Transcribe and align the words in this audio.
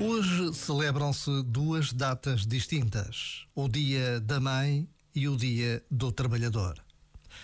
Hoje 0.00 0.54
celebram-se 0.54 1.42
duas 1.42 1.92
datas 1.92 2.46
distintas: 2.46 3.46
o 3.52 3.68
Dia 3.68 4.20
da 4.20 4.38
Mãe 4.38 4.88
e 5.12 5.28
o 5.28 5.36
Dia 5.36 5.84
do 5.90 6.12
Trabalhador. 6.12 6.80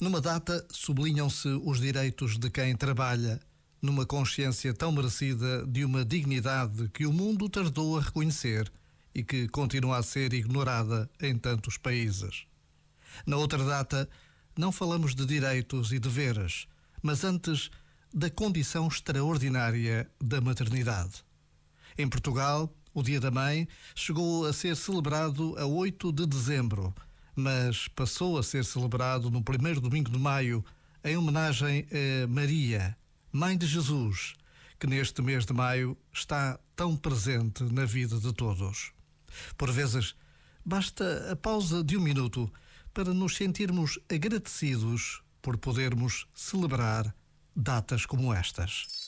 Numa 0.00 0.18
data, 0.18 0.66
sublinham-se 0.70 1.48
os 1.62 1.78
direitos 1.78 2.38
de 2.38 2.48
quem 2.48 2.74
trabalha, 2.74 3.38
numa 3.82 4.06
consciência 4.06 4.72
tão 4.72 4.90
merecida 4.90 5.66
de 5.66 5.84
uma 5.84 6.06
dignidade 6.06 6.88
que 6.88 7.04
o 7.04 7.12
mundo 7.12 7.50
tardou 7.50 7.98
a 7.98 8.00
reconhecer 8.00 8.72
e 9.14 9.22
que 9.22 9.46
continua 9.48 9.98
a 9.98 10.02
ser 10.02 10.32
ignorada 10.32 11.10
em 11.20 11.36
tantos 11.36 11.76
países. 11.76 12.46
Na 13.26 13.36
outra 13.36 13.62
data, 13.62 14.08
não 14.56 14.72
falamos 14.72 15.14
de 15.14 15.26
direitos 15.26 15.92
e 15.92 15.98
deveres, 15.98 16.66
mas 17.02 17.24
antes 17.24 17.68
da 18.12 18.30
condição 18.30 18.88
extraordinária 18.88 20.10
da 20.18 20.40
maternidade. 20.40 21.27
Em 22.00 22.08
Portugal, 22.08 22.72
o 22.94 23.02
Dia 23.02 23.18
da 23.18 23.28
Mãe 23.28 23.66
chegou 23.92 24.46
a 24.46 24.52
ser 24.52 24.76
celebrado 24.76 25.58
a 25.58 25.66
8 25.66 26.12
de 26.12 26.26
dezembro, 26.26 26.94
mas 27.34 27.88
passou 27.88 28.38
a 28.38 28.42
ser 28.44 28.64
celebrado 28.64 29.32
no 29.32 29.42
primeiro 29.42 29.80
domingo 29.80 30.08
de 30.08 30.16
maio, 30.16 30.64
em 31.02 31.16
homenagem 31.16 31.88
a 31.90 32.28
Maria, 32.28 32.96
Mãe 33.32 33.58
de 33.58 33.66
Jesus, 33.66 34.34
que 34.78 34.86
neste 34.86 35.20
mês 35.20 35.44
de 35.44 35.52
maio 35.52 35.98
está 36.12 36.60
tão 36.76 36.96
presente 36.96 37.64
na 37.64 37.84
vida 37.84 38.16
de 38.20 38.32
todos. 38.32 38.92
Por 39.56 39.72
vezes, 39.72 40.14
basta 40.64 41.32
a 41.32 41.34
pausa 41.34 41.82
de 41.82 41.96
um 41.96 42.00
minuto 42.00 42.48
para 42.94 43.12
nos 43.12 43.34
sentirmos 43.34 43.98
agradecidos 44.08 45.20
por 45.42 45.58
podermos 45.58 46.28
celebrar 46.32 47.12
datas 47.56 48.06
como 48.06 48.32
estas. 48.32 49.07